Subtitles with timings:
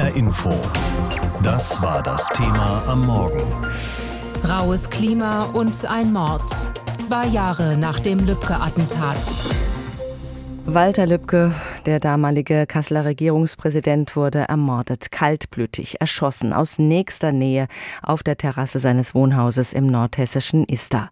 [0.00, 0.50] HR Info.
[1.42, 3.42] Das war das Thema am Morgen.
[4.48, 6.48] Raues Klima und ein Mord.
[7.06, 9.18] Zwei Jahre nach dem Lübcke-Attentat.
[10.66, 11.52] Walter Lübcke,
[11.86, 17.66] der damalige Kasseler Regierungspräsident, wurde ermordet, kaltblütig, erschossen, aus nächster Nähe
[18.02, 21.10] auf der Terrasse seines Wohnhauses im nordhessischen Ister.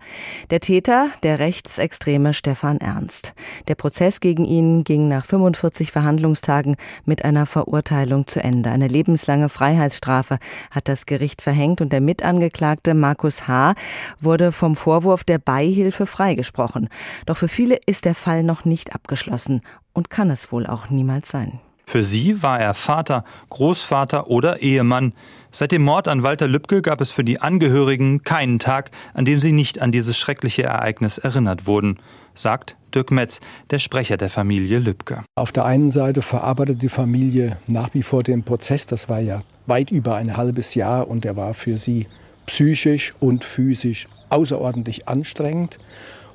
[0.51, 3.35] Der Täter, der rechtsextreme Stefan Ernst.
[3.67, 8.71] Der Prozess gegen ihn ging nach 45 Verhandlungstagen mit einer Verurteilung zu Ende.
[8.71, 10.39] Eine lebenslange Freiheitsstrafe
[10.71, 13.75] hat das Gericht verhängt und der Mitangeklagte Markus H.
[14.21, 16.89] wurde vom Vorwurf der Beihilfe freigesprochen.
[17.27, 20.91] Doch für viele ist der Fall noch nicht abgeschlossen müssen und kann es wohl auch
[20.91, 21.61] niemals sein.
[21.87, 25.15] Für sie war er Vater, Großvater oder Ehemann.
[25.53, 29.41] Seit dem Mord an Walter Lübcke gab es für die Angehörigen keinen Tag, an dem
[29.41, 31.99] sie nicht an dieses schreckliche Ereignis erinnert wurden,
[32.35, 35.23] sagt Dirk Metz, der Sprecher der Familie Lübcke.
[35.37, 39.43] Auf der einen Seite verarbeitet die Familie nach wie vor den Prozess, das war ja
[39.67, 42.07] weit über ein halbes Jahr und der war für sie
[42.47, 45.79] psychisch und physisch außerordentlich anstrengend.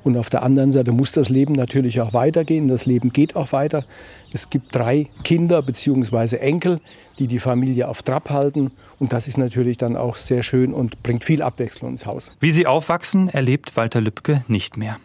[0.04, 2.68] Und auf der anderen Seite muss das Leben natürlich auch weitergehen.
[2.68, 3.84] Das Leben geht auch weiter.
[4.32, 6.36] Es gibt drei Kinder bzw.
[6.36, 6.80] Enkel,
[7.18, 8.70] die die Familie auf Trab halten.
[8.98, 12.32] Und das ist natürlich dann auch sehr schön und bringt viel Abwechslung ins Haus.
[12.38, 14.98] Wie sie aufwachsen, erlebt Walter Lübcke nicht mehr.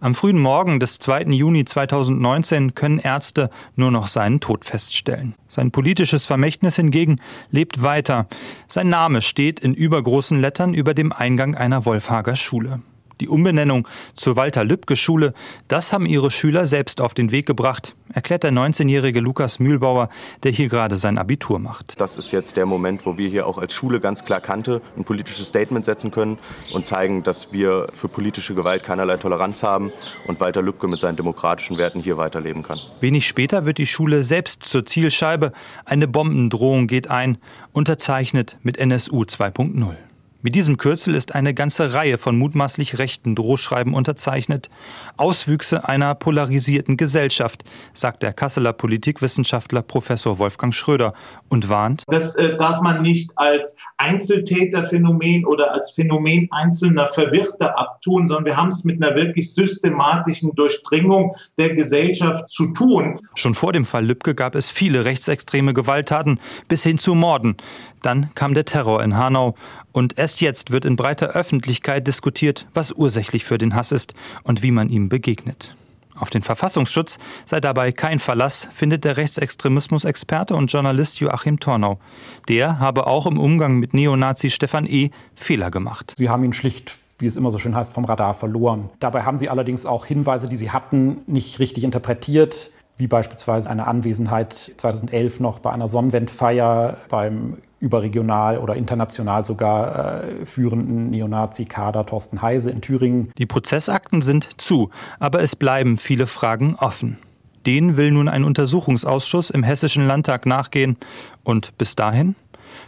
[0.00, 1.24] Am frühen Morgen des 2.
[1.24, 5.34] Juni 2019 können Ärzte nur noch seinen Tod feststellen.
[5.48, 8.28] Sein politisches Vermächtnis hingegen lebt weiter.
[8.68, 12.80] Sein Name steht in übergroßen Lettern über dem Eingang einer Wolfhager Schule.
[13.20, 15.34] Die Umbenennung zur Walter-Lübcke-Schule,
[15.68, 20.08] das haben ihre Schüler selbst auf den Weg gebracht, erklärt der 19-jährige Lukas Mühlbauer,
[20.42, 22.00] der hier gerade sein Abitur macht.
[22.00, 25.04] Das ist jetzt der Moment, wo wir hier auch als Schule ganz klar Kante ein
[25.04, 26.38] politisches Statement setzen können
[26.72, 29.92] und zeigen, dass wir für politische Gewalt keinerlei Toleranz haben
[30.26, 32.78] und Walter Lübcke mit seinen demokratischen Werten hier weiterleben kann.
[33.00, 35.52] Wenig später wird die Schule selbst zur Zielscheibe.
[35.84, 37.38] Eine Bombendrohung geht ein,
[37.72, 39.96] unterzeichnet mit NSU 2.0.
[40.44, 44.68] Mit diesem Kürzel ist eine ganze Reihe von mutmaßlich rechten Drohschreiben unterzeichnet.
[45.16, 51.14] Auswüchse einer polarisierten Gesellschaft, sagt der Kasseler Politikwissenschaftler Professor Wolfgang Schröder
[51.48, 52.02] und warnt.
[52.08, 58.56] Das äh, darf man nicht als Einzeltäterphänomen oder als Phänomen einzelner Verwirrter abtun, sondern wir
[58.58, 63.18] haben es mit einer wirklich systematischen Durchdringung der Gesellschaft zu tun.
[63.34, 66.38] Schon vor dem Fall Lübcke gab es viele rechtsextreme Gewalttaten
[66.68, 67.56] bis hin zu Morden.
[68.02, 69.54] Dann kam der Terror in Hanau
[69.92, 74.64] und erst jetzt wird in breiter Öffentlichkeit diskutiert, was ursächlich für den Hass ist und
[74.64, 75.76] wie man ihm begegnet.
[76.16, 82.00] Auf den Verfassungsschutz sei dabei kein Verlass, findet der Rechtsextremismus-Experte und Journalist Joachim Tornau.
[82.48, 85.10] Der habe auch im Umgang mit Neonazi Stefan E.
[85.36, 86.14] Fehler gemacht.
[86.18, 88.90] Sie haben ihn schlicht wie es immer so schön heißt, vom Radar verloren.
[88.98, 93.86] Dabei haben sie allerdings auch Hinweise, die sie hatten, nicht richtig interpretiert, wie beispielsweise eine
[93.86, 102.42] Anwesenheit 2011 noch bei einer Sonnenwendfeier beim überregional oder international sogar äh, führenden Neonazi-Kader Thorsten
[102.42, 103.32] Heise in Thüringen.
[103.38, 107.18] Die Prozessakten sind zu, aber es bleiben viele Fragen offen.
[107.66, 110.96] Den will nun ein Untersuchungsausschuss im Hessischen Landtag nachgehen.
[111.44, 112.34] Und bis dahin?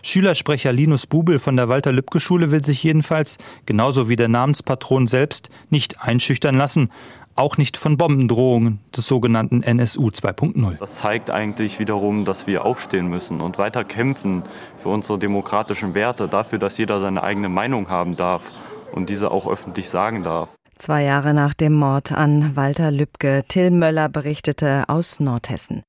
[0.02, 6.02] Schülersprecher Linus Bubel von der Walter-Lübcke-Schule will sich jedenfalls, genauso wie der Namenspatron selbst, nicht
[6.02, 6.90] einschüchtern lassen
[7.36, 10.78] auch nicht von Bombendrohungen des sogenannten NSU 2.0.
[10.78, 14.42] Das zeigt eigentlich wiederum, dass wir aufstehen müssen und weiter kämpfen
[14.78, 18.52] für unsere demokratischen Werte, dafür, dass jeder seine eigene Meinung haben darf
[18.92, 20.48] und diese auch öffentlich sagen darf.
[20.78, 25.84] Zwei Jahre nach dem Mord an Walter Lübcke, Till Möller berichtete aus Nordhessen.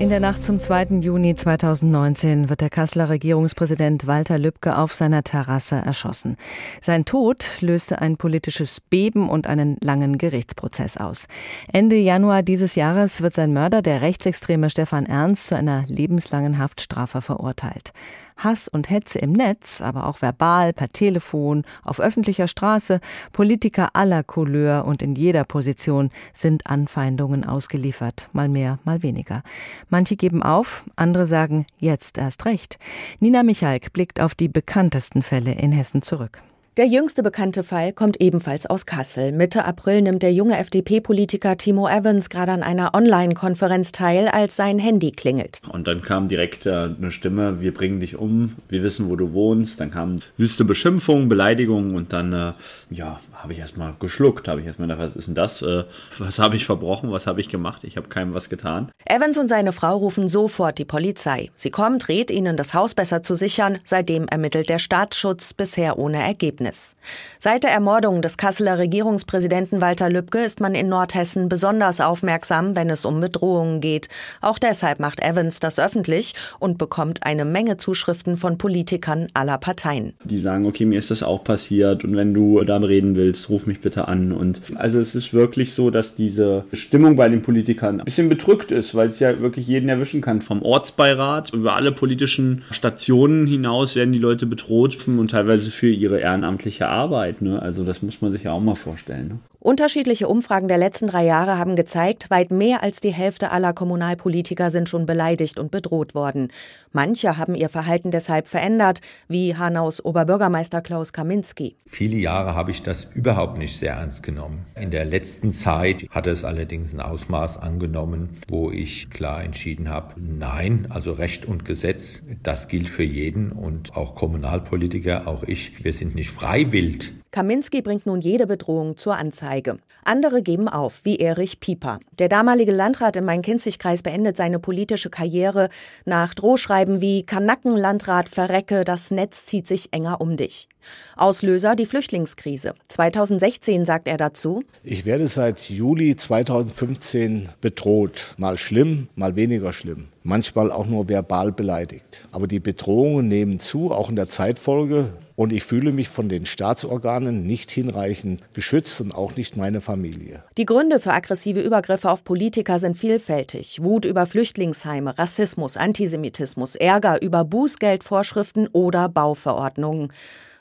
[0.00, 0.98] In der Nacht zum 2.
[1.00, 6.36] Juni 2019 wird der Kasseler Regierungspräsident Walter Lübcke auf seiner Terrasse erschossen.
[6.82, 11.26] Sein Tod löste ein politisches Beben und einen langen Gerichtsprozess aus.
[11.72, 17.22] Ende Januar dieses Jahres wird sein Mörder, der rechtsextreme Stefan Ernst, zu einer lebenslangen Haftstrafe
[17.22, 17.92] verurteilt.
[18.36, 23.00] Hass und Hetze im Netz, aber auch verbal, per Telefon, auf öffentlicher Straße,
[23.32, 29.42] Politiker aller Couleur und in jeder Position sind Anfeindungen ausgeliefert, mal mehr, mal weniger.
[29.88, 32.78] Manche geben auf, andere sagen jetzt erst recht.
[33.20, 36.42] Nina Michalk blickt auf die bekanntesten Fälle in Hessen zurück.
[36.76, 39.30] Der jüngste bekannte Fall kommt ebenfalls aus Kassel.
[39.30, 44.80] Mitte April nimmt der junge FDP-Politiker Timo Evans gerade an einer Online-Konferenz teil, als sein
[44.80, 45.60] Handy klingelt.
[45.68, 49.32] Und dann kam direkt äh, eine Stimme, wir bringen dich um, wir wissen, wo du
[49.32, 49.80] wohnst.
[49.80, 52.54] Dann kamen wüste Beschimpfungen, Beleidigungen und dann, äh,
[52.90, 55.62] ja, habe ich erstmal geschluckt, habe ich erstmal gedacht, was ist denn das?
[55.62, 55.84] Äh,
[56.18, 57.12] was habe ich verbrochen?
[57.12, 57.84] Was habe ich gemacht?
[57.84, 58.90] Ich habe keinem was getan.
[59.04, 61.50] Evans und seine Frau rufen sofort die Polizei.
[61.54, 63.78] Sie kommt, rät ihnen, das Haus besser zu sichern.
[63.84, 66.63] Seitdem ermittelt der Staatsschutz bisher ohne Ergebnis.
[66.64, 66.96] Verhältnis.
[67.38, 72.88] Seit der Ermordung des Kasseler Regierungspräsidenten Walter Lübcke ist man in Nordhessen besonders aufmerksam, wenn
[72.88, 74.08] es um Bedrohungen geht.
[74.40, 80.14] Auch deshalb macht Evans das öffentlich und bekommt eine Menge Zuschriften von Politikern aller Parteien.
[80.24, 83.66] Die sagen, okay, mir ist das auch passiert und wenn du da reden willst, ruf
[83.66, 84.32] mich bitte an.
[84.32, 88.70] Und also es ist wirklich so, dass diese Stimmung bei den Politikern ein bisschen bedrückt
[88.72, 90.40] ist, weil es ja wirklich jeden erwischen kann.
[90.40, 96.20] Vom Ortsbeirat über alle politischen Stationen hinaus werden die Leute bedroht und teilweise für ihre
[96.54, 97.42] ehrenamtliche Arbeit.
[97.42, 97.60] Ne?
[97.60, 99.28] Also das muss man sich ja auch mal vorstellen.
[99.28, 99.38] Ne?
[99.60, 104.70] Unterschiedliche Umfragen der letzten drei Jahre haben gezeigt, weit mehr als die Hälfte aller Kommunalpolitiker
[104.70, 106.50] sind schon beleidigt und bedroht worden.
[106.96, 111.74] Manche haben ihr Verhalten deshalb verändert, wie Hanaus Oberbürgermeister Klaus Kaminski.
[111.86, 114.64] Viele Jahre habe ich das überhaupt nicht sehr ernst genommen.
[114.76, 120.14] In der letzten Zeit hat es allerdings ein Ausmaß angenommen, wo ich klar entschieden habe,
[120.20, 125.92] nein, also Recht und Gesetz, das gilt für jeden und auch Kommunalpolitiker, auch ich, wir
[125.92, 129.78] sind nicht freiwillig Kaminski bringt nun jede Bedrohung zur Anzeige.
[130.04, 131.98] Andere geben auf, wie Erich Pieper.
[132.20, 135.68] Der damalige Landrat im Main-Kinzig-Kreis beendet seine politische Karriere
[136.04, 140.68] nach Drohschreiben wie Kanackenlandrat verrecke, das Netz zieht sich enger um dich.
[141.16, 142.74] Auslöser die Flüchtlingskrise.
[142.86, 148.34] 2016 sagt er dazu: Ich werde seit Juli 2015 bedroht.
[148.36, 150.06] Mal schlimm, mal weniger schlimm.
[150.22, 152.28] Manchmal auch nur verbal beleidigt.
[152.30, 155.14] Aber die Bedrohungen nehmen zu, auch in der Zeitfolge.
[155.36, 160.44] Und ich fühle mich von den Staatsorganen nicht hinreichend geschützt und auch nicht meine Familie.
[160.56, 163.82] Die Gründe für aggressive Übergriffe auf Politiker sind vielfältig.
[163.82, 170.12] Wut über Flüchtlingsheime, Rassismus, Antisemitismus, Ärger über Bußgeldvorschriften oder Bauverordnungen.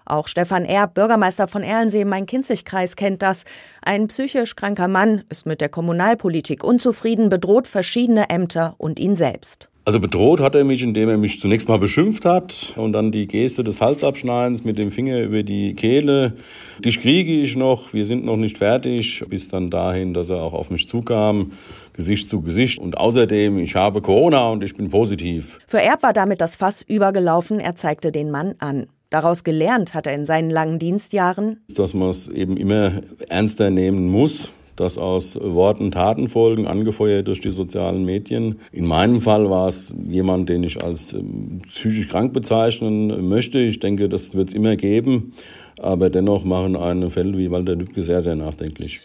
[0.06, 3.46] Auch Stefan Erb, Bürgermeister von Erlensee im Main-Kinzig-Kreis, kennt das.
[3.82, 9.70] Ein psychisch kranker Mann ist mit der Kommunalpolitik unzufrieden, bedroht verschiedene Ämter und ihn selbst.
[9.86, 13.28] Also bedroht hat er mich, indem er mich zunächst mal beschimpft hat und dann die
[13.28, 16.34] Geste des Halsabschneidens mit dem Finger über die Kehle.
[16.80, 20.54] Dich kriege ich noch, wir sind noch nicht fertig, bis dann dahin, dass er auch
[20.54, 21.52] auf mich zukam,
[21.92, 22.80] Gesicht zu Gesicht.
[22.80, 25.60] Und außerdem, ich habe Corona und ich bin positiv.
[25.68, 28.88] Für Erb war damit das Fass übergelaufen, er zeigte den Mann an.
[29.10, 34.10] Daraus gelernt hat er in seinen langen Dienstjahren, dass man es eben immer ernster nehmen
[34.10, 38.60] muss dass aus Worten Taten folgen, angefeuert durch die sozialen Medien.
[38.72, 43.60] In meinem Fall war es jemand, den ich als ähm, psychisch krank bezeichnen möchte.
[43.60, 45.34] Ich denke, das wird es immer geben.
[45.80, 49.00] Aber dennoch machen eine Fälle wie Walter Lübcke sehr, sehr nachdenklich.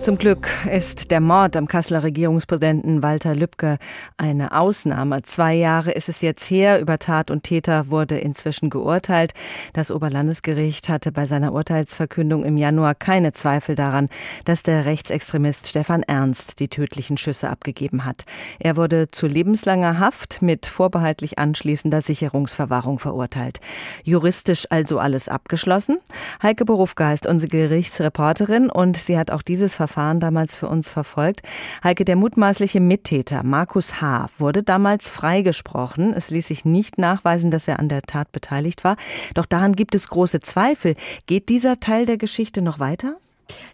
[0.00, 3.78] Zum Glück ist der Mord am Kasseler Regierungspräsidenten Walter Lübcke
[4.16, 5.22] eine Ausnahme.
[5.22, 6.80] Zwei Jahre ist es jetzt her.
[6.80, 9.34] Über Tat und Täter wurde inzwischen geurteilt.
[9.74, 14.08] Das Oberlandesgericht hatte bei seiner Urteilsverkündung im Januar keine Zweifel daran,
[14.44, 18.24] dass der Rechtsextremist Stefan Ernst die tödlichen Schüsse abgegeben hat.
[18.60, 23.60] Er wurde zu lebenslanger Haft mit vorbehaltlich anschließender Sicherungsverwahrung verurteilt.
[24.04, 25.98] Juristisch also alles abgeschlossen.
[26.42, 30.90] Heike Berufka ist unsere Gerichtsreporterin und sie hat auch dieses Verfahren Verfahren damals für uns
[30.90, 31.40] verfolgt.
[31.82, 34.26] Heike, der mutmaßliche Mittäter Markus H.
[34.36, 36.12] wurde damals freigesprochen.
[36.12, 38.96] Es ließ sich nicht nachweisen, dass er an der Tat beteiligt war.
[39.34, 40.94] Doch daran gibt es große Zweifel.
[41.26, 43.16] Geht dieser Teil der Geschichte noch weiter?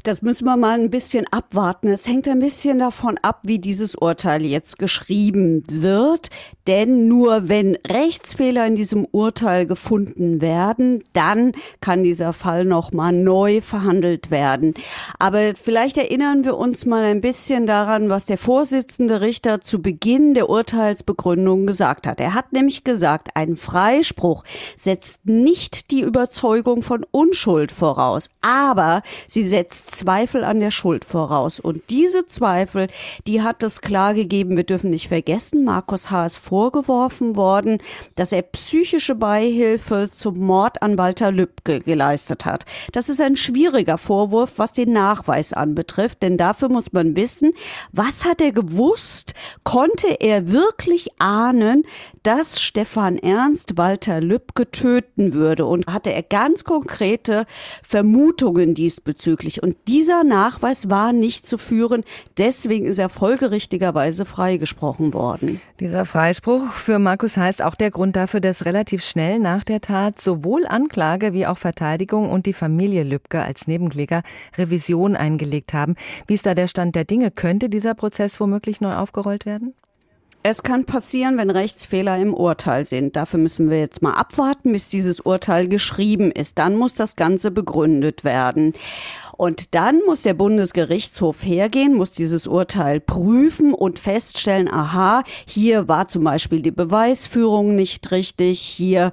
[0.03, 1.88] Das müssen wir mal ein bisschen abwarten.
[1.88, 6.29] Es hängt ein bisschen davon ab, wie dieses Urteil jetzt geschrieben wird.
[6.67, 13.61] Denn nur wenn Rechtsfehler in diesem Urteil gefunden werden, dann kann dieser Fall nochmal neu
[13.61, 14.75] verhandelt werden.
[15.19, 20.35] Aber vielleicht erinnern wir uns mal ein bisschen daran, was der Vorsitzende Richter zu Beginn
[20.35, 22.21] der Urteilsbegründung gesagt hat.
[22.21, 24.45] Er hat nämlich gesagt, ein Freispruch
[24.76, 31.06] setzt nicht die Überzeugung von Unschuld voraus, aber sie setzt setzt Zweifel an der Schuld
[31.06, 31.59] voraus.
[31.59, 32.88] Und diese Zweifel,
[33.26, 34.14] die hat es klar.
[34.14, 34.26] Wir
[34.64, 36.26] dürfen nicht vergessen, Markus H.
[36.26, 37.78] ist vorgeworfen worden,
[38.14, 42.66] dass er psychische Beihilfe zum Mord an Walter Lübcke geleistet hat.
[42.92, 47.52] Das ist ein schwieriger Vorwurf, was den Nachweis anbetrifft, denn dafür muss man wissen,
[47.92, 49.33] was hat er gewusst?
[49.62, 51.85] Konnte er wirklich ahnen,
[52.23, 55.64] dass Stefan Ernst Walter Lübcke töten würde?
[55.64, 57.47] Und hatte er ganz konkrete
[57.83, 59.53] Vermutungen diesbezüglich?
[59.54, 59.62] Nicht.
[59.62, 62.04] Und dieser Nachweis war nicht zu führen.
[62.38, 65.61] Deswegen ist er folgerichtigerweise freigesprochen worden.
[65.80, 70.20] Dieser Freispruch für Markus heißt auch der Grund dafür, dass relativ schnell nach der Tat
[70.20, 74.23] sowohl Anklage wie auch Verteidigung und die Familie Lübcke als Nebenkläger
[74.56, 75.94] Revision eingelegt haben.
[76.26, 77.30] Wie ist da der Stand der Dinge?
[77.30, 79.75] Könnte dieser Prozess womöglich neu aufgerollt werden?
[80.46, 83.16] Es kann passieren, wenn Rechtsfehler im Urteil sind.
[83.16, 86.58] Dafür müssen wir jetzt mal abwarten, bis dieses Urteil geschrieben ist.
[86.58, 88.75] Dann muss das Ganze begründet werden.
[89.37, 96.09] Und dann muss der Bundesgerichtshof hergehen, muss dieses Urteil prüfen und feststellen, aha, hier war
[96.09, 99.11] zum Beispiel die Beweisführung nicht richtig, hier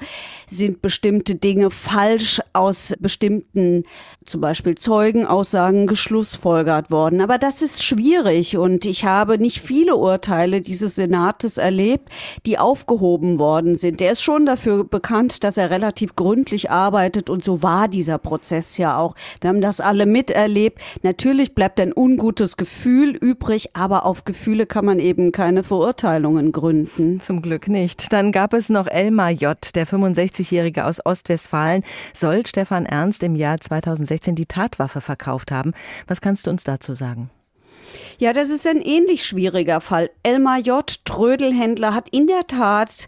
[0.47, 3.83] sind bestimmte Dinge falsch aus bestimmten,
[4.25, 7.21] zum Beispiel Zeugenaussagen geschlussfolgert worden.
[7.21, 12.09] Aber das ist schwierig und ich habe nicht viele Urteile dieses Senates erlebt,
[12.45, 13.99] die aufgehoben worden sind.
[13.99, 18.77] Der ist schon dafür bekannt, dass er relativ gründlich arbeitet und so war dieser Prozess
[18.77, 19.15] ja auch.
[19.39, 20.79] Wir haben das alle miterlebt.
[21.03, 27.19] Natürlich bleibt ein ungutes Gefühl übrig, aber auf Gefühle kann man eben keine Verurteilungen gründen.
[27.19, 28.11] Zum Glück nicht.
[28.13, 33.59] Dann gab es noch Elmar J., der 65-Jährige aus Ostwestfalen, soll Stefan Ernst im Jahr
[33.59, 35.73] 2016 die Tatwaffe verkauft haben.
[36.07, 37.29] Was kannst du uns dazu sagen?
[38.17, 40.09] Ja, das ist ein ähnlich schwieriger Fall.
[40.23, 43.07] Elmar J., Trödelhändler, hat in der Tat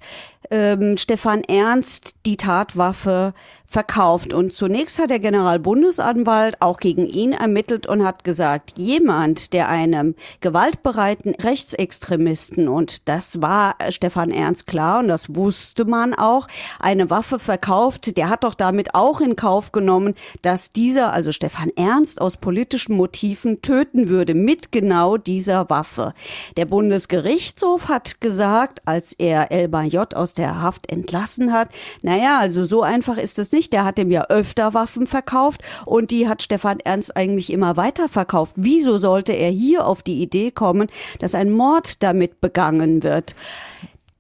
[0.51, 3.33] ähm, Stefan Ernst die Tatwaffe
[3.73, 4.33] verkauft.
[4.33, 10.15] Und zunächst hat der Generalbundesanwalt auch gegen ihn ermittelt und hat gesagt, jemand, der einem
[10.41, 16.47] gewaltbereiten Rechtsextremisten, und das war Stefan Ernst klar und das wusste man auch,
[16.79, 20.13] eine Waffe verkauft, der hat doch damit auch in Kauf genommen,
[20.43, 26.13] dass dieser, also Stefan Ernst, aus politischen Motiven töten würde mit genau dieser Waffe.
[26.57, 30.15] Der Bundesgerichtshof hat gesagt, als er Elba J.
[30.15, 31.69] aus der Haft entlassen hat,
[32.03, 33.73] naja, also so einfach ist es nicht nicht.
[33.73, 38.09] Der hat ihm ja öfter Waffen verkauft und die hat Stefan Ernst eigentlich immer weiter
[38.09, 38.53] verkauft.
[38.55, 40.89] Wieso sollte er hier auf die Idee kommen,
[41.19, 43.35] dass ein Mord damit begangen wird?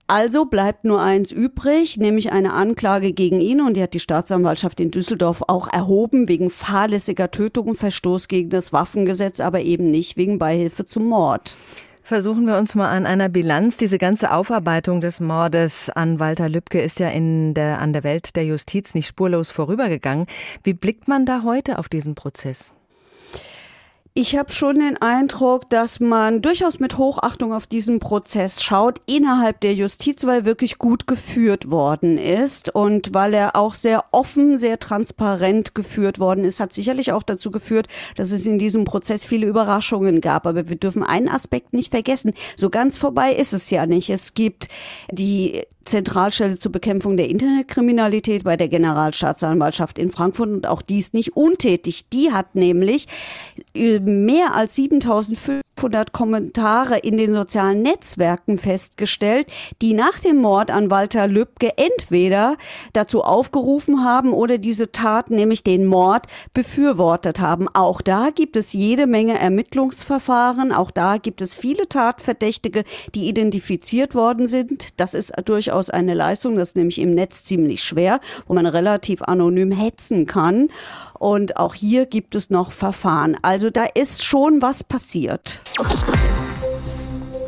[0.07, 4.79] Also bleibt nur eins übrig, nämlich eine Anklage gegen ihn und die hat die Staatsanwaltschaft
[4.79, 10.17] in Düsseldorf auch erhoben wegen fahrlässiger Tötung und Verstoß gegen das Waffengesetz, aber eben nicht
[10.17, 11.55] wegen Beihilfe zum Mord.
[12.05, 13.77] Versuchen wir uns mal an einer Bilanz.
[13.77, 18.35] Diese ganze Aufarbeitung des Mordes an Walter Lübcke ist ja in der, an der Welt
[18.35, 20.25] der Justiz nicht spurlos vorübergegangen.
[20.63, 22.73] Wie blickt man da heute auf diesen Prozess?
[24.15, 29.59] Ich habe schon den Eindruck, dass man durchaus mit Hochachtung auf diesen Prozess schaut innerhalb
[29.61, 34.77] der Justiz, weil wirklich gut geführt worden ist und weil er auch sehr offen, sehr
[34.77, 39.47] transparent geführt worden ist, hat sicherlich auch dazu geführt, dass es in diesem Prozess viele
[39.47, 40.45] Überraschungen gab.
[40.45, 42.33] Aber wir dürfen einen Aspekt nicht vergessen.
[42.55, 44.11] So ganz vorbei ist es ja nicht.
[44.11, 44.67] Es gibt
[45.11, 51.13] die Zentralstelle zur Bekämpfung der Internetkriminalität bei der Generalstaatsanwaltschaft in Frankfurt und auch die ist
[51.13, 52.09] nicht untätig.
[52.09, 53.07] Die hat nämlich
[53.75, 59.47] äh, mehr als 7500 Kommentare in den sozialen Netzwerken festgestellt,
[59.81, 62.55] die nach dem Mord an Walter Lübcke entweder
[62.93, 67.67] dazu aufgerufen haben oder diese Tat, nämlich den Mord, befürwortet haben.
[67.73, 70.71] Auch da gibt es jede Menge Ermittlungsverfahren.
[70.71, 74.99] Auch da gibt es viele Tatverdächtige, die identifiziert worden sind.
[74.99, 78.67] Das ist durchaus durchaus eine Leistung, das ist nämlich im Netz ziemlich schwer, wo man
[78.67, 80.69] relativ anonym hetzen kann.
[81.17, 83.35] Und auch hier gibt es noch Verfahren.
[83.41, 85.61] Also da ist schon was passiert.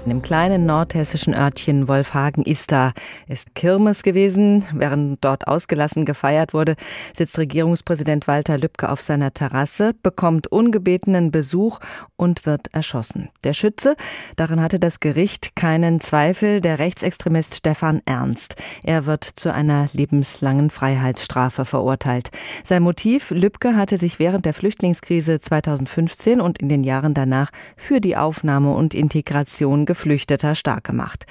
[0.07, 2.93] Im kleinen nordhessischen Örtchen Wolfhagen-Ister
[3.27, 4.63] ist Kirmes gewesen.
[4.71, 6.75] Während dort ausgelassen gefeiert wurde,
[7.15, 11.79] sitzt Regierungspräsident Walter Lübcke auf seiner Terrasse, bekommt ungebetenen Besuch
[12.17, 13.29] und wird erschossen.
[13.43, 13.95] Der Schütze,
[14.35, 18.61] darin hatte das Gericht keinen Zweifel, der Rechtsextremist Stefan Ernst.
[18.83, 22.29] Er wird zu einer lebenslangen Freiheitsstrafe verurteilt.
[22.63, 27.99] Sein Motiv, Lübcke hatte sich während der Flüchtlingskrise 2015 und in den Jahren danach für
[27.99, 31.25] die Aufnahme und Integration Geflüchteter stark gemacht.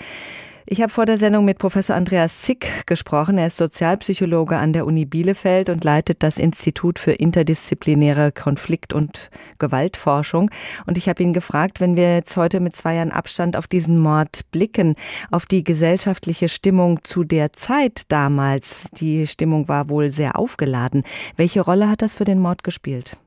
[0.66, 3.36] Ich habe vor der Sendung mit Professor Andreas Zick gesprochen.
[3.36, 9.28] Er ist Sozialpsychologe an der Uni Bielefeld und leitet das Institut für interdisziplinäre Konflikt- und
[9.58, 10.50] Gewaltforschung.
[10.86, 13.98] Und ich habe ihn gefragt, wenn wir jetzt heute mit zwei Jahren Abstand auf diesen
[13.98, 14.94] Mord blicken,
[15.30, 21.02] auf die gesellschaftliche Stimmung zu der Zeit damals, die Stimmung war wohl sehr aufgeladen.
[21.36, 23.18] Welche Rolle hat das für den Mord gespielt?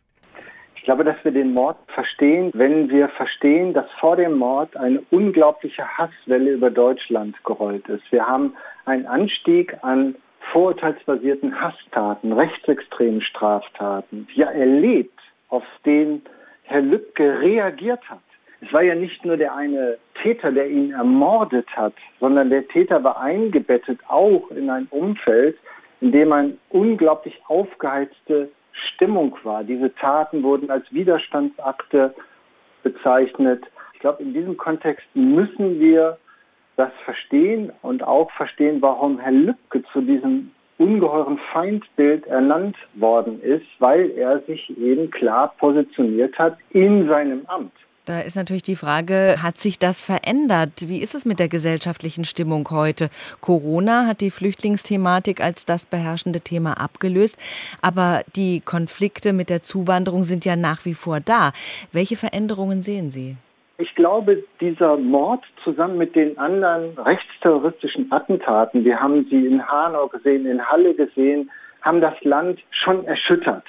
[0.87, 5.85] Glaube, dass wir den Mord verstehen, wenn wir verstehen, dass vor dem Mord eine unglaubliche
[5.85, 8.09] Hasswelle über Deutschland gerollt ist.
[8.09, 8.53] Wir haben
[8.85, 10.15] einen Anstieg an
[10.53, 16.21] vorurteilsbasierten Hasstaten, rechtsextremen Straftaten, ja erlebt, auf den
[16.63, 18.23] Herr Lübcke reagiert hat.
[18.61, 23.03] Es war ja nicht nur der eine Täter, der ihn ermordet hat, sondern der Täter
[23.03, 25.57] war eingebettet auch in ein Umfeld,
[25.99, 28.51] in dem ein unglaublich aufgeheizte
[28.93, 29.63] Stimmung war.
[29.63, 32.13] Diese Taten wurden als Widerstandsakte
[32.83, 33.63] bezeichnet.
[33.93, 36.17] Ich glaube, in diesem Kontext müssen wir
[36.75, 43.65] das verstehen und auch verstehen, warum Herr Lübcke zu diesem ungeheuren Feindbild ernannt worden ist,
[43.79, 47.73] weil er sich eben klar positioniert hat in seinem Amt.
[48.07, 50.87] Da ist natürlich die Frage, hat sich das verändert?
[50.87, 53.09] Wie ist es mit der gesellschaftlichen Stimmung heute?
[53.41, 57.37] Corona hat die Flüchtlingsthematik als das beherrschende Thema abgelöst,
[57.81, 61.51] aber die Konflikte mit der Zuwanderung sind ja nach wie vor da.
[61.91, 63.35] Welche Veränderungen sehen Sie?
[63.77, 70.07] Ich glaube, dieser Mord zusammen mit den anderen rechtsterroristischen Attentaten, wir haben sie in Hanau
[70.07, 73.65] gesehen, in Halle gesehen, haben das Land schon erschüttert.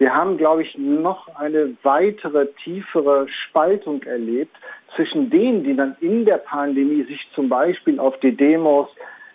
[0.00, 4.56] Wir haben, glaube ich, noch eine weitere, tiefere Spaltung erlebt
[4.96, 8.88] zwischen denen, die dann in der Pandemie sich zum Beispiel auf die Demos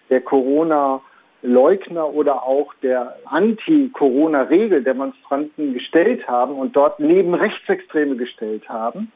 [0.09, 9.11] der Corona-Leugner oder auch der Anti-Corona-Regel-Demonstranten gestellt haben und dort neben Rechtsextreme gestellt haben.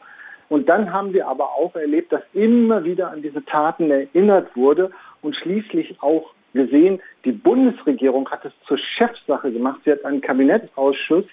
[0.49, 4.91] Und dann haben wir aber auch erlebt, dass immer wieder an diese Taten erinnert wurde
[5.23, 9.81] und schließlich auch gesehen, die Bundesregierung hat es zur Chefsache gemacht.
[9.85, 11.25] Sie hat einen Kabinettsausschuss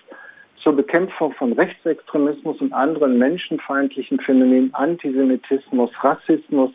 [0.62, 6.72] zur Bekämpfung von Rechtsextremismus und anderen menschenfeindlichen Phänomenen, Antisemitismus, Rassismus,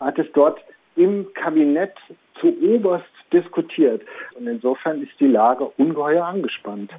[0.00, 0.60] hat es dort
[0.96, 1.94] im Kabinett
[2.40, 4.02] zu oberst diskutiert.
[4.34, 6.92] Und insofern ist die Lage ungeheuer angespannt.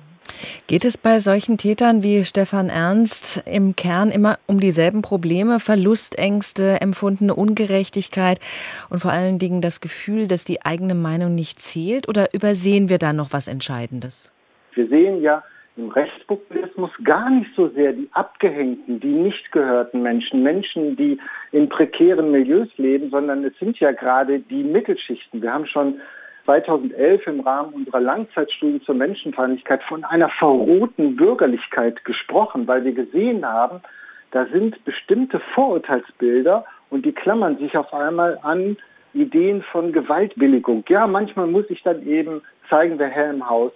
[0.67, 6.79] Geht es bei solchen Tätern wie Stefan Ernst im Kern immer um dieselben Probleme, Verlustängste,
[6.81, 8.39] empfundene Ungerechtigkeit
[8.89, 12.07] und vor allen Dingen das Gefühl, dass die eigene Meinung nicht zählt?
[12.07, 14.31] Oder übersehen wir da noch was Entscheidendes?
[14.75, 15.43] Wir sehen ja
[15.79, 21.17] im Rechtspopulismus gar nicht so sehr die abgehängten, die nicht gehörten Menschen, Menschen, die
[21.51, 25.41] in prekären Milieus leben, sondern es sind ja gerade die Mittelschichten.
[25.41, 25.99] Wir haben schon
[26.45, 33.45] 2011 im Rahmen unserer Langzeitstudie zur Menschenfeindlichkeit von einer verrohten Bürgerlichkeit gesprochen, weil wir gesehen
[33.45, 33.81] haben,
[34.31, 38.77] da sind bestimmte Vorurteilsbilder und die klammern sich auf einmal an
[39.13, 40.83] Ideen von Gewaltbilligung.
[40.87, 43.71] Ja, manchmal muss ich dann eben zeigen, wer Herr im Haus.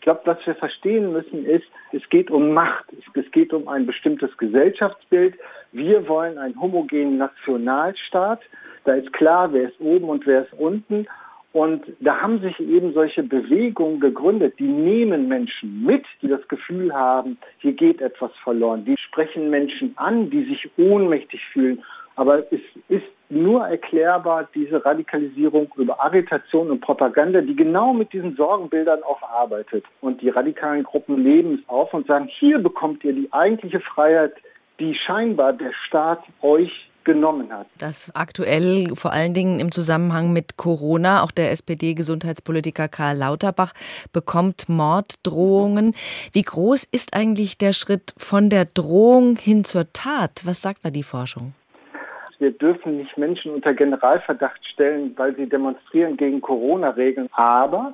[0.00, 3.84] Ich glaube, was wir verstehen müssen, ist, es geht um Macht, es geht um ein
[3.84, 5.34] bestimmtes Gesellschaftsbild.
[5.72, 8.40] Wir wollen einen homogenen Nationalstaat.
[8.84, 11.06] Da ist klar, wer ist oben und wer ist unten.
[11.52, 16.94] Und da haben sich eben solche Bewegungen gegründet, die nehmen Menschen mit, die das Gefühl
[16.94, 18.86] haben, hier geht etwas verloren.
[18.86, 21.84] Die sprechen Menschen an, die sich ohnmächtig fühlen.
[22.16, 28.36] Aber es ist nur erklärbar, diese Radikalisierung über Agitation und Propaganda, die genau mit diesen
[28.36, 29.84] Sorgenbildern auch arbeitet.
[30.00, 34.34] Und die radikalen Gruppen leben es auf und sagen, hier bekommt ihr die eigentliche Freiheit,
[34.78, 37.66] die scheinbar der Staat euch genommen hat.
[37.78, 43.72] Das aktuell vor allen Dingen im Zusammenhang mit Corona, auch der SPD-Gesundheitspolitiker Karl Lauterbach
[44.12, 45.94] bekommt Morddrohungen.
[46.32, 50.42] Wie groß ist eigentlich der Schritt von der Drohung hin zur Tat?
[50.44, 51.54] Was sagt da die Forschung?
[52.40, 57.28] Wir dürfen nicht Menschen unter Generalverdacht stellen, weil sie demonstrieren gegen Corona-Regeln.
[57.32, 57.92] Aber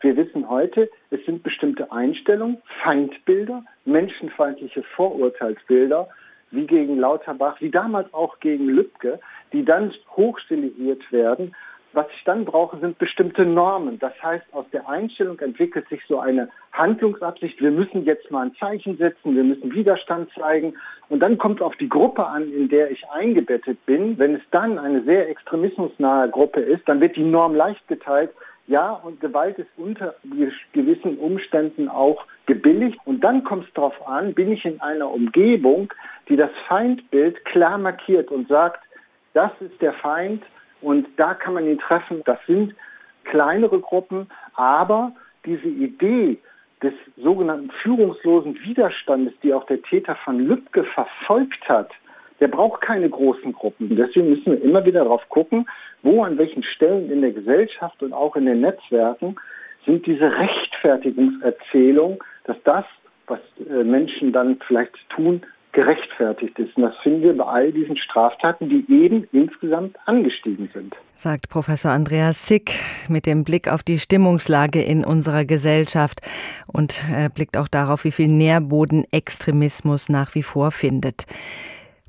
[0.00, 6.08] wir wissen heute, es sind bestimmte Einstellungen, Feindbilder, menschenfeindliche Vorurteilsbilder,
[6.50, 9.18] wie gegen Lauterbach, wie damals auch gegen Lübcke,
[9.54, 11.56] die dann hochstilisiert werden.
[11.96, 13.98] Was ich dann brauche, sind bestimmte Normen.
[13.98, 17.58] Das heißt, aus der Einstellung entwickelt sich so eine Handlungsabsicht.
[17.62, 20.74] Wir müssen jetzt mal ein Zeichen setzen, wir müssen Widerstand zeigen.
[21.08, 24.18] Und dann kommt auf die Gruppe an, in der ich eingebettet bin.
[24.18, 28.30] Wenn es dann eine sehr extremismusnahe Gruppe ist, dann wird die Norm leicht geteilt.
[28.66, 30.16] Ja, und Gewalt ist unter
[30.74, 32.98] gewissen Umständen auch gebilligt.
[33.06, 35.90] Und dann kommt es darauf an, bin ich in einer Umgebung,
[36.28, 38.84] die das Feindbild klar markiert und sagt,
[39.32, 40.42] das ist der Feind
[40.80, 42.22] und da kann man ihn treffen.
[42.24, 42.74] Das sind
[43.24, 45.12] kleinere Gruppen, aber
[45.44, 46.38] diese Idee
[46.82, 51.90] des sogenannten führungslosen Widerstandes, die auch der Täter von Lübcke verfolgt hat,
[52.40, 53.96] der braucht keine großen Gruppen.
[53.96, 55.66] Deswegen müssen wir immer wieder darauf gucken,
[56.02, 59.36] wo an welchen Stellen in der Gesellschaft und auch in den Netzwerken
[59.86, 62.84] sind diese Rechtfertigungserzählungen, dass das,
[63.26, 66.76] was äh, Menschen dann vielleicht tun, gerechtfertigt ist.
[66.76, 70.94] Und das finden wir bei all diesen Straftaten, die eben insgesamt angestiegen sind.
[71.14, 72.72] Sagt Professor Andreas Sick
[73.08, 76.20] mit dem Blick auf die Stimmungslage in unserer Gesellschaft
[76.66, 81.26] und äh, blickt auch darauf, wie viel Nährboden Extremismus nach wie vor findet.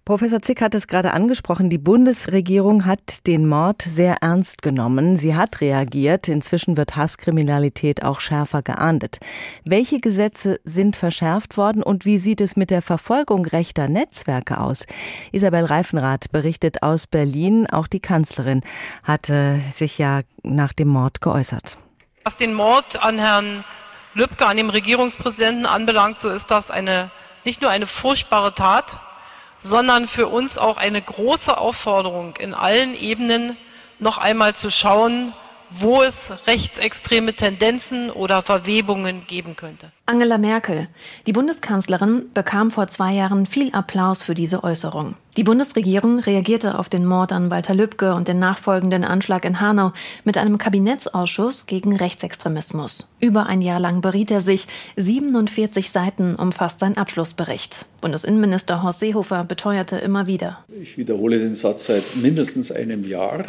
[0.07, 1.69] Professor Zick hat es gerade angesprochen.
[1.69, 5.17] Die Bundesregierung hat den Mord sehr ernst genommen.
[5.17, 6.29] Sie hat reagiert.
[6.29, 9.17] Inzwischen wird Hasskriminalität auch schärfer geahndet.
[9.65, 14.85] Welche Gesetze sind verschärft worden und wie sieht es mit der Verfolgung rechter Netzwerke aus?
[15.33, 17.67] Isabel Reifenrath berichtet aus Berlin.
[17.69, 18.61] Auch die Kanzlerin
[19.03, 21.79] hatte sich ja nach dem Mord geäußert.
[22.23, 23.65] Was den Mord an Herrn
[24.13, 27.11] Lübcke, an dem Regierungspräsidenten anbelangt, so ist das eine,
[27.43, 29.01] nicht nur eine furchtbare Tat,
[29.59, 33.57] sondern für uns auch eine große Aufforderung in allen Ebenen
[33.99, 35.33] noch einmal zu schauen,
[35.69, 39.91] wo es rechtsextreme Tendenzen oder Verwebungen geben könnte.
[40.06, 40.88] Angela Merkel,
[41.25, 45.15] die Bundeskanzlerin, bekam vor zwei Jahren viel Applaus für diese Äußerung.
[45.36, 49.91] Die Bundesregierung reagierte auf den Mord an Walter Lübcke und den nachfolgenden Anschlag in Hanau
[50.23, 53.08] mit einem Kabinettsausschuss gegen Rechtsextremismus.
[53.19, 54.67] Über ein Jahr lang beriet er sich.
[54.95, 57.86] 47 Seiten umfasst sein Abschlussbericht.
[58.01, 60.63] Bundesinnenminister Horst Seehofer beteuerte immer wieder.
[60.82, 63.45] Ich wiederhole den Satz seit mindestens einem Jahr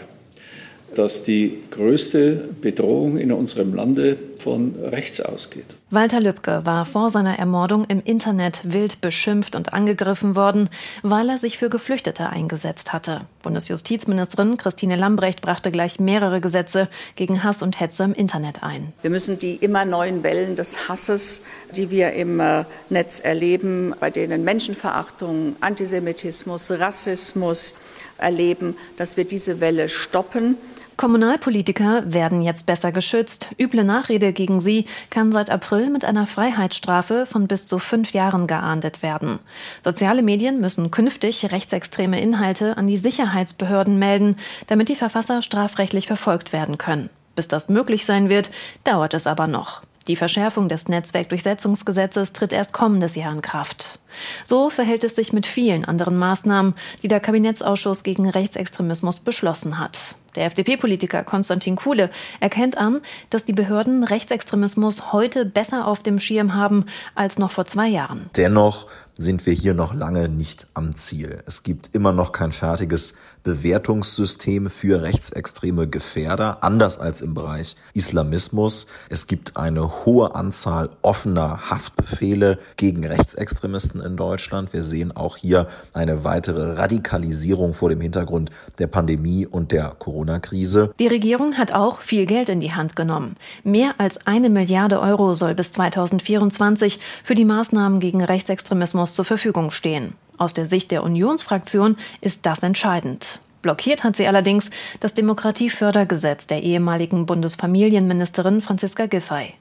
[0.94, 5.76] dass die größte Bedrohung in unserem Lande von rechts ausgeht.
[5.90, 10.70] Walter Lübcke war vor seiner Ermordung im Internet wild beschimpft und angegriffen worden,
[11.02, 13.22] weil er sich für Geflüchtete eingesetzt hatte.
[13.42, 18.92] Bundesjustizministerin Christine Lambrecht brachte gleich mehrere Gesetze gegen Hass und Hetze im Internet ein.
[19.02, 21.42] Wir müssen die immer neuen Wellen des Hasses,
[21.74, 27.74] die wir im äh, Netz erleben, bei denen Menschenverachtung, Antisemitismus, Rassismus
[28.18, 30.56] erleben, dass wir diese Welle stoppen
[30.98, 33.50] Kommunalpolitiker werden jetzt besser geschützt.
[33.56, 38.48] Üble Nachrede gegen sie kann seit April mit einer Freiheitsstrafe von bis zu fünf Jahren
[38.48, 39.38] geahndet werden.
[39.84, 46.52] Soziale Medien müssen künftig rechtsextreme Inhalte an die Sicherheitsbehörden melden, damit die Verfasser strafrechtlich verfolgt
[46.52, 47.10] werden können.
[47.36, 48.50] Bis das möglich sein wird,
[48.82, 49.82] dauert es aber noch.
[50.08, 53.98] Die Verschärfung des Netzwerkdurchsetzungsgesetzes tritt erst kommendes Jahr in Kraft.
[54.42, 60.14] So verhält es sich mit vielen anderen Maßnahmen, die der Kabinettsausschuss gegen Rechtsextremismus beschlossen hat.
[60.34, 66.54] Der FDP-Politiker Konstantin Kuhle erkennt an, dass die Behörden Rechtsextremismus heute besser auf dem Schirm
[66.54, 68.30] haben als noch vor zwei Jahren.
[68.36, 68.86] Dennoch
[69.18, 71.42] sind wir hier noch lange nicht am Ziel.
[71.44, 73.14] Es gibt immer noch kein fertiges
[73.48, 78.88] Bewertungssystem für rechtsextreme Gefährder, anders als im Bereich Islamismus.
[79.08, 84.74] Es gibt eine hohe Anzahl offener Haftbefehle gegen Rechtsextremisten in Deutschland.
[84.74, 90.92] Wir sehen auch hier eine weitere Radikalisierung vor dem Hintergrund der Pandemie und der Corona-Krise.
[90.98, 93.36] Die Regierung hat auch viel Geld in die Hand genommen.
[93.64, 99.70] Mehr als eine Milliarde Euro soll bis 2024 für die Maßnahmen gegen Rechtsextremismus zur Verfügung
[99.70, 100.12] stehen.
[100.38, 103.40] Aus der Sicht der Unionsfraktion ist das entscheidend.
[103.60, 104.70] Blockiert hat sie allerdings
[105.00, 109.54] das Demokratiefördergesetz der ehemaligen Bundesfamilienministerin Franziska Giffey.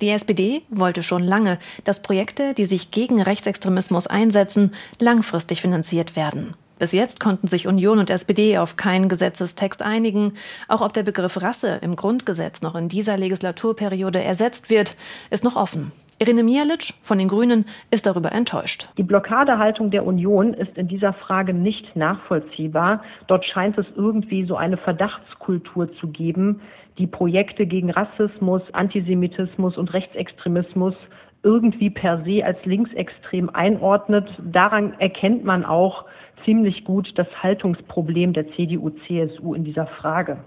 [0.00, 6.54] Die SPD wollte schon lange, dass Projekte, die sich gegen Rechtsextremismus einsetzen, langfristig finanziert werden.
[6.78, 10.32] Bis jetzt konnten sich Union und SPD auf keinen Gesetzestext einigen.
[10.66, 14.96] Auch ob der Begriff Rasse im Grundgesetz noch in dieser Legislaturperiode ersetzt wird,
[15.30, 15.92] ist noch offen.
[16.22, 18.88] Irene Mialic von den Grünen ist darüber enttäuscht.
[18.96, 23.02] Die Blockadehaltung der Union ist in dieser Frage nicht nachvollziehbar.
[23.26, 26.60] Dort scheint es irgendwie so eine Verdachtskultur zu geben,
[26.96, 30.94] die Projekte gegen Rassismus, Antisemitismus und Rechtsextremismus
[31.42, 34.28] irgendwie per se als linksextrem einordnet.
[34.38, 36.04] Daran erkennt man auch
[36.44, 40.38] ziemlich gut das Haltungsproblem der CDU-CSU in dieser Frage.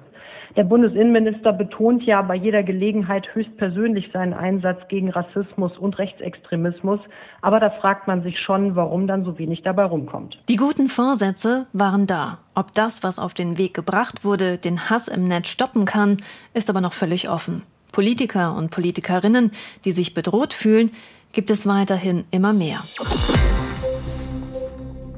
[0.55, 7.01] Der Bundesinnenminister betont ja bei jeder Gelegenheit höchstpersönlich seinen Einsatz gegen Rassismus und Rechtsextremismus.
[7.41, 10.37] Aber da fragt man sich schon, warum dann so wenig dabei rumkommt.
[10.47, 12.37] Die guten Vorsätze waren da.
[12.53, 16.17] Ob das, was auf den Weg gebracht wurde, den Hass im Netz stoppen kann,
[16.53, 17.63] ist aber noch völlig offen.
[17.91, 19.51] Politiker und Politikerinnen,
[19.83, 20.91] die sich bedroht fühlen,
[21.33, 22.79] gibt es weiterhin immer mehr.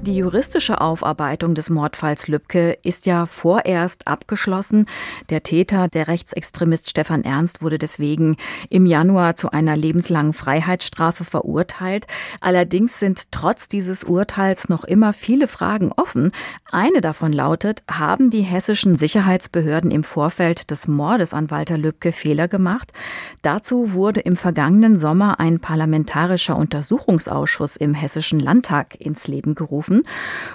[0.08, 4.86] Die juristische Aufarbeitung des Mordfalls Lübcke ist ja vorerst abgeschlossen.
[5.30, 8.38] Der Täter, der Rechtsextremist Stefan Ernst, wurde deswegen
[8.70, 12.08] im Januar zu einer lebenslangen Freiheitsstrafe verurteilt.
[12.39, 16.32] Allerdings sind trotz dieses Urteils noch immer viele Fragen offen.
[16.72, 22.48] Eine davon lautet, haben die hessischen Sicherheitsbehörden im Vorfeld des Mordes an Walter Lübcke Fehler
[22.48, 22.93] gemacht?
[23.41, 30.04] Dazu wurde im vergangenen Sommer ein parlamentarischer Untersuchungsausschuss im Hessischen Landtag ins Leben gerufen machen.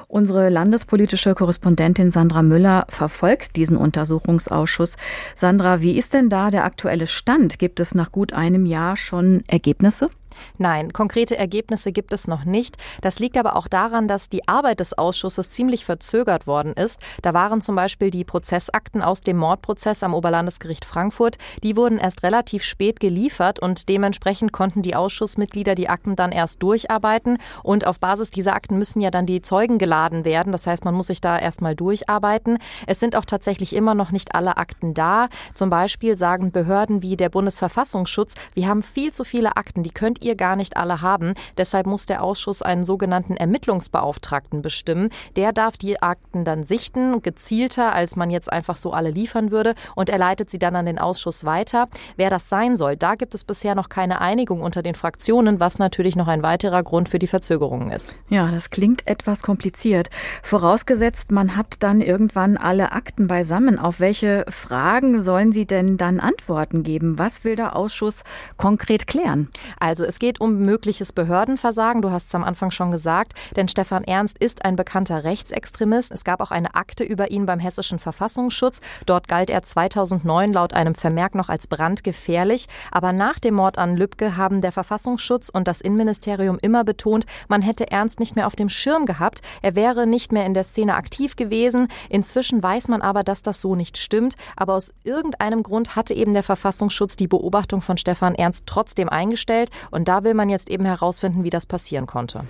[0.08, 4.96] Unsere landespolitische Korrespondentin Sandra Müller verfolgt diesen Untersuchungsausschuss.
[5.34, 7.58] Sandra, wie ist denn da der aktuelle Stand?
[7.58, 10.10] Gibt es nach gut einem Jahr schon Ergebnisse?
[10.58, 12.76] Nein, konkrete Ergebnisse gibt es noch nicht.
[13.00, 17.00] Das liegt aber auch daran, dass die Arbeit des Ausschusses ziemlich verzögert worden ist.
[17.22, 21.38] Da waren zum Beispiel die Prozessakten aus dem Mordprozess am Oberlandesgericht Frankfurt.
[21.62, 26.62] Die wurden erst relativ spät geliefert und dementsprechend konnten die Ausschussmitglieder die Akten dann erst
[26.62, 27.38] durcharbeiten.
[27.62, 30.52] Und auf Basis dieser Akten müssen ja dann die Zeugen geladen werden.
[30.52, 32.58] Das heißt, man muss sich da erstmal durcharbeiten.
[32.86, 35.28] Es sind auch tatsächlich immer noch nicht alle Akten da.
[35.54, 40.21] Zum Beispiel sagen Behörden wie der Bundesverfassungsschutz, wir haben viel zu viele Akten, die könnt
[40.22, 41.34] ihr gar nicht alle haben.
[41.56, 45.10] Deshalb muss der Ausschuss einen sogenannten Ermittlungsbeauftragten bestimmen.
[45.36, 49.74] Der darf die Akten dann sichten, gezielter, als man jetzt einfach so alle liefern würde.
[49.94, 51.88] Und er leitet sie dann an den Ausschuss weiter.
[52.16, 55.78] Wer das sein soll, da gibt es bisher noch keine Einigung unter den Fraktionen, was
[55.78, 58.16] natürlich noch ein weiterer Grund für die Verzögerungen ist.
[58.28, 60.10] Ja, das klingt etwas kompliziert.
[60.42, 63.78] Vorausgesetzt, man hat dann irgendwann alle Akten beisammen.
[63.78, 67.18] Auf welche Fragen sollen Sie denn dann Antworten geben?
[67.18, 68.24] Was will der Ausschuss
[68.56, 69.48] konkret klären?
[69.78, 72.02] Also es geht um mögliches Behördenversagen.
[72.02, 76.12] Du hast es am Anfang schon gesagt, denn Stefan Ernst ist ein bekannter Rechtsextremist.
[76.12, 78.82] Es gab auch eine Akte über ihn beim hessischen Verfassungsschutz.
[79.06, 82.66] Dort galt er 2009 laut einem Vermerk noch als brandgefährlich.
[82.90, 87.62] Aber nach dem Mord an Lübcke haben der Verfassungsschutz und das Innenministerium immer betont, man
[87.62, 89.40] hätte Ernst nicht mehr auf dem Schirm gehabt.
[89.62, 91.88] Er wäre nicht mehr in der Szene aktiv gewesen.
[92.10, 94.34] Inzwischen weiß man aber, dass das so nicht stimmt.
[94.56, 99.70] Aber aus irgendeinem Grund hatte eben der Verfassungsschutz die Beobachtung von Stefan Ernst trotzdem eingestellt.
[100.02, 102.42] Und da will man jetzt eben herausfinden, wie das passieren konnte.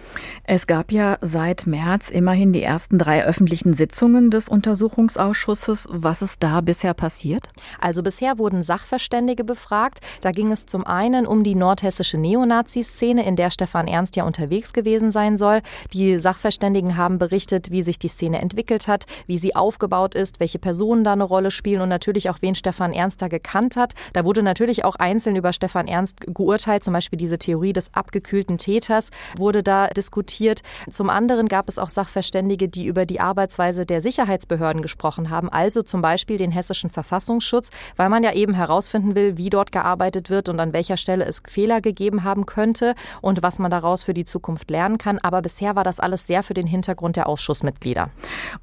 [0.44, 5.86] Es gab ja seit März immerhin die ersten drei öffentlichen Sitzungen des Untersuchungsausschusses.
[5.90, 7.50] Was ist da bisher passiert?
[7.78, 9.98] Also bisher wurden Sachverständige befragt.
[10.22, 14.72] Da ging es zum einen um die nordhessische Neonazi-Szene, in der Stefan Ernst ja unterwegs
[14.72, 15.60] gewesen sein soll.
[15.92, 20.58] Die Sachverständigen haben berichtet, wie sich die Szene entwickelt hat, wie sie aufgebaut ist, welche
[20.58, 23.92] Personen da eine Rolle spielen und natürlich auch, wen Stefan Ernst da gekannt hat.
[24.14, 28.58] Da wurde natürlich auch einzeln über Stefan Ernst geurteilt, zum Beispiel diese Theorie des abgekühlten
[28.58, 30.62] Täters wurde da diskutiert.
[30.90, 35.82] Zum anderen gab es auch Sachverständige, die über die Arbeitsweise der Sicherheitsbehörden gesprochen haben, also
[35.82, 40.48] zum Beispiel den hessischen Verfassungsschutz, weil man ja eben herausfinden will, wie dort gearbeitet wird
[40.48, 44.24] und an welcher Stelle es Fehler gegeben haben könnte und was man daraus für die
[44.24, 45.18] Zukunft lernen kann.
[45.18, 48.10] Aber bisher war das alles sehr für den Hintergrund der Ausschussmitglieder.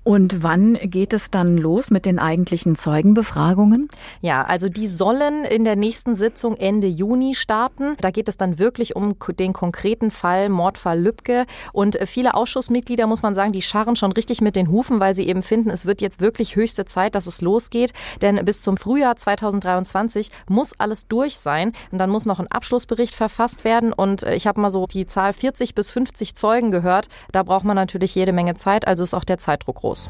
[0.04, 3.90] Und wann geht es dann los mit den eigentlichen Zeugenbefragungen?
[4.22, 7.96] Ja, also die sollen in der nächsten Sitzung Ende Juni starten.
[8.02, 11.46] Da geht es dann wirklich um den konkreten Fall Mordfall Lübcke.
[11.74, 15.28] Und viele Ausschussmitglieder, muss man sagen, die scharren schon richtig mit den Hufen, weil sie
[15.28, 17.94] eben finden, es wird jetzt wirklich höchste Zeit, dass es losgeht.
[18.22, 21.74] Denn bis zum Frühjahr 2023 muss alles durch sein.
[21.92, 23.94] Und dann muss noch ein Abschlussbericht verfasst werden.
[23.94, 27.08] Und ich habe mal so die Zahl 40 bis 50 Zeugen gehört.
[27.32, 30.10] Da braucht man natürlich jede Menge Zeit, also ist auch der Zeitdruck groß.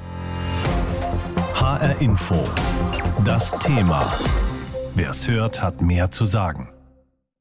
[1.55, 2.35] HR Info.
[3.23, 4.05] Das Thema.
[4.95, 6.69] Wer es hört, hat mehr zu sagen.